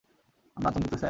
[0.57, 0.99] আমরা আতঙ্কিত, স্যার।